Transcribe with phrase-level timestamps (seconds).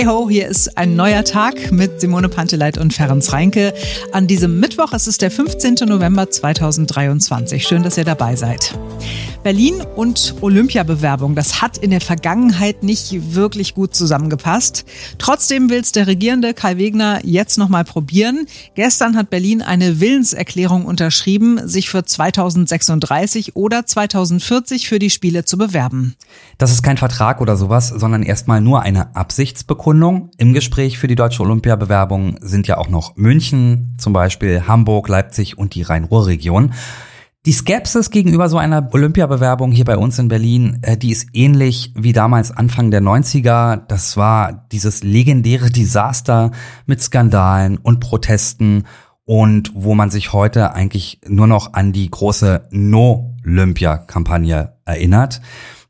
[0.00, 3.74] Hey ho, hier ist ein neuer Tag mit Simone Panteleit und Ferenc Reinke.
[4.12, 5.74] An diesem Mittwoch ist es der 15.
[5.86, 7.66] November 2023.
[7.66, 8.78] Schön, dass ihr dabei seid.
[9.42, 14.84] Berlin und Olympiabewerbung, das hat in der Vergangenheit nicht wirklich gut zusammengepasst.
[15.18, 18.46] Trotzdem will es der regierende Kai Wegner jetzt nochmal probieren.
[18.74, 25.56] Gestern hat Berlin eine Willenserklärung unterschrieben, sich für 2036 oder 2040 für die Spiele zu
[25.58, 26.16] bewerben.
[26.58, 29.89] Das ist kein Vertrag oder sowas, sondern erstmal nur eine Absichtsbekundung.
[29.92, 35.58] Im Gespräch für die deutsche Olympiabewerbung sind ja auch noch München, zum Beispiel Hamburg, Leipzig
[35.58, 36.72] und die Rhein-Ruhr-Region.
[37.46, 41.94] Die Skepsis gegenüber so einer Olympiabewerbung hier bei uns in Berlin, äh, die ist ähnlich
[41.96, 43.80] wie damals Anfang der 90er.
[43.88, 46.50] Das war dieses legendäre Desaster
[46.84, 48.84] mit Skandalen und Protesten
[49.24, 55.40] und wo man sich heute eigentlich nur noch an die große No-Olympia-Kampagne erinnert.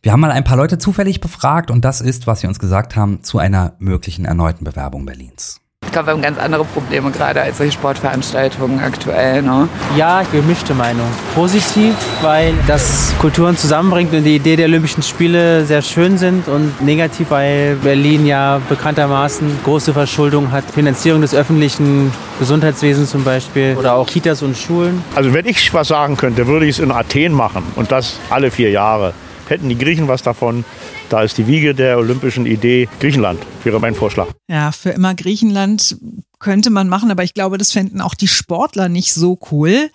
[0.03, 2.97] Wir haben mal ein paar Leute zufällig befragt und das ist, was sie uns gesagt
[2.97, 5.61] haben, zu einer möglichen erneuten Bewerbung Berlins.
[5.85, 9.43] Ich glaube, wir haben ganz andere Probleme gerade als solche Sportveranstaltungen aktuell.
[9.43, 9.69] Ne?
[9.99, 11.07] Ja, gemischte Meinung.
[11.35, 16.81] Positiv, weil das Kulturen zusammenbringt und die Idee der Olympischen Spiele sehr schön sind und
[16.81, 20.65] negativ, weil Berlin ja bekanntermaßen große Verschuldung hat.
[20.65, 25.03] Finanzierung des öffentlichen Gesundheitswesens zum Beispiel oder auch Kitas und Schulen.
[25.15, 28.51] Also wenn ich was sagen könnte, würde ich es in Athen machen und das alle
[28.51, 29.13] vier Jahre.
[29.51, 30.65] Hätten die Griechen was davon,
[31.09, 34.29] da ist die Wiege der olympischen Idee Griechenland, wäre mein Vorschlag.
[34.49, 35.97] Ja, für immer Griechenland
[36.39, 39.91] könnte man machen, aber ich glaube, das fänden auch die Sportler nicht so cool.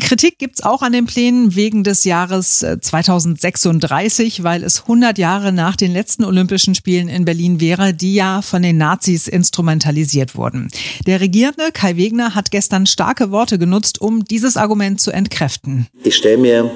[0.00, 5.52] Kritik gibt's auch an den Plänen wegen des Jahres 2036, äh, weil es 100 Jahre
[5.52, 10.68] nach den letzten Olympischen Spielen in Berlin wäre, die ja von den Nazis instrumentalisiert wurden.
[11.06, 15.86] Der Regierende Kai Wegner hat gestern starke Worte genutzt, um dieses Argument zu entkräften.
[16.02, 16.70] Ich stelle mir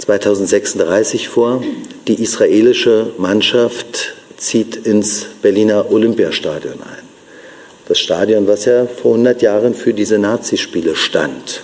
[0.00, 1.62] 2036 vor.
[2.08, 7.04] Die israelische Mannschaft zieht ins Berliner Olympiastadion ein.
[7.86, 11.62] Das Stadion, was ja vor 100 Jahren für diese Nazispiele stand.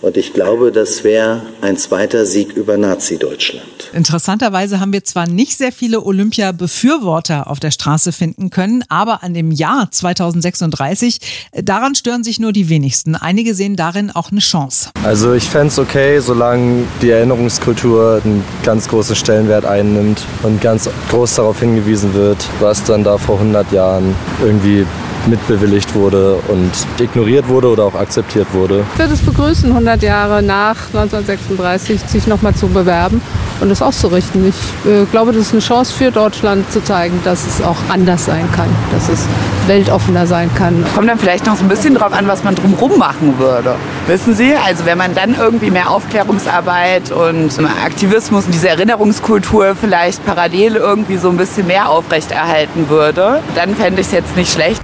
[0.00, 3.90] Und ich glaube, das wäre ein zweiter Sieg über Nazi-Deutschland.
[3.92, 9.34] Interessanterweise haben wir zwar nicht sehr viele Olympia-Befürworter auf der Straße finden können, aber an
[9.34, 13.16] dem Jahr 2036, äh, daran stören sich nur die wenigsten.
[13.16, 14.90] Einige sehen darin auch eine Chance.
[15.02, 20.88] Also ich fände es okay, solange die Erinnerungskultur einen ganz großen Stellenwert einnimmt und ganz
[21.10, 24.86] groß darauf hingewiesen wird, was dann da vor 100 Jahren irgendwie
[25.30, 28.84] mitbewilligt wurde und ignoriert wurde oder auch akzeptiert wurde.
[28.94, 33.20] Ich würde es begrüßen, 100 Jahre nach 1936 sich nochmal zu bewerben
[33.60, 34.48] und das auszurichten.
[34.48, 38.24] Ich äh, glaube, das ist eine Chance für Deutschland zu zeigen, dass es auch anders
[38.24, 39.26] sein kann, dass es
[39.66, 40.84] weltoffener sein kann.
[40.94, 43.74] Kommt dann vielleicht noch so ein bisschen drauf an, was man drumherum machen würde.
[44.06, 47.52] Wissen Sie, also wenn man dann irgendwie mehr Aufklärungsarbeit und
[47.84, 54.00] Aktivismus und diese Erinnerungskultur vielleicht parallel irgendwie so ein bisschen mehr aufrechterhalten würde, dann fände
[54.00, 54.82] ich es jetzt nicht schlecht.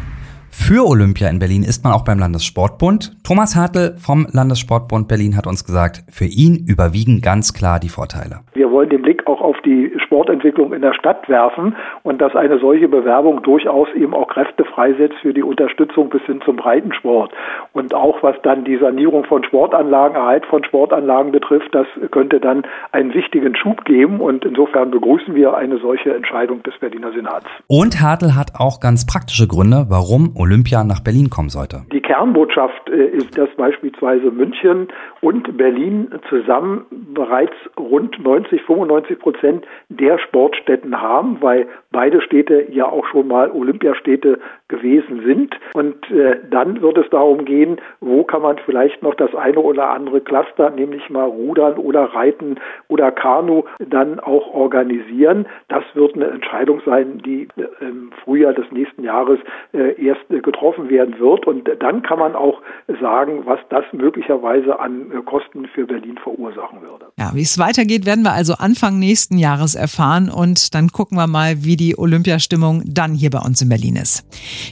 [0.67, 3.19] Für Olympia in Berlin ist man auch beim Landessportbund.
[3.23, 8.41] Thomas Hartl vom Landessportbund Berlin hat uns gesagt, für ihn überwiegen ganz klar die Vorteile.
[8.55, 12.61] Wir wollen den Blick auch auf die Sportentwicklung in der Stadt werfen und dass eine
[12.61, 17.33] solche Bewerbung durchaus eben auch Kräfte freisetzt für die Unterstützung bis hin zum Breitensport.
[17.73, 22.63] Und auch was dann die Sanierung von Sportanlagen, Erhalt von Sportanlagen betrifft, das könnte dann
[22.93, 27.47] einen wichtigen Schub geben und insofern begrüßen wir eine solche Entscheidung des Berliner Senats.
[27.67, 31.83] Und Hartl hat auch ganz praktische Gründe, warum Olympia nach Berlin kommen sollte.
[31.93, 34.87] Die Kernbotschaft äh, ist, dass beispielsweise München
[35.23, 42.87] und Berlin zusammen bereits rund 90, 95 Prozent der Sportstätten haben, weil beide Städte ja
[42.87, 44.39] auch schon mal Olympiastädte
[44.69, 45.55] gewesen sind.
[45.75, 49.91] Und äh, dann wird es darum gehen, wo kann man vielleicht noch das eine oder
[49.91, 52.57] andere Cluster, nämlich mal Rudern oder Reiten
[52.89, 55.47] oder Kanu, dann auch organisieren.
[55.69, 59.39] Das wird eine Entscheidung sein, die äh, im Frühjahr des nächsten Jahres
[59.73, 61.47] äh, erst äh, getroffen werden wird.
[61.47, 62.61] Und dann kann man auch
[63.01, 67.07] sagen, was das möglicherweise an äh, Kosten für Berlin verursachen würde.
[67.19, 69.94] Ja, wie es weitergeht, werden wir also Anfang nächsten Jahres erfahren
[70.29, 74.25] und dann gucken wir mal, wie die Olympiastimmung dann hier bei uns in Berlin ist.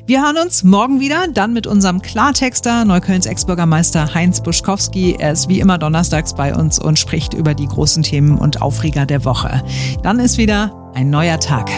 [0.06, 5.16] Wir hören uns morgen wieder, dann mit unserem Klartexter, Neuköllns Ex-Bürgermeister Heinz Buschkowski.
[5.18, 9.06] Er ist wie immer donnerstags bei uns und spricht über die großen Themen und Aufreger
[9.06, 9.62] der Woche.
[10.02, 11.70] Dann ist wieder ein neuer Tag.